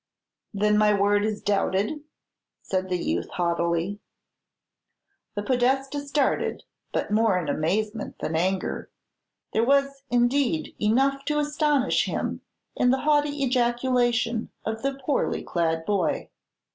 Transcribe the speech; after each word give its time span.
"Then 0.51 0.79
my 0.79 0.99
word 0.99 1.23
is 1.23 1.43
doubted!" 1.43 2.03
said 2.63 2.89
the 2.89 2.97
youth 2.97 3.29
haughtily. 3.33 3.99
The 5.35 5.43
Podestà 5.43 5.99
started, 6.07 6.63
but 6.91 7.11
more 7.11 7.37
in 7.37 7.47
amazement 7.47 8.15
than 8.17 8.35
anger. 8.35 8.89
There 9.53 9.63
was, 9.63 10.01
indeed, 10.09 10.75
enough 10.81 11.23
to 11.25 11.37
astonish 11.37 12.05
him 12.05 12.41
in 12.75 12.89
the 12.89 13.01
haughty 13.01 13.43
ejaculation 13.43 14.49
of 14.65 14.81
the 14.81 14.95
poorly 14.95 15.43
clad 15.43 15.85
boy. 15.85 16.31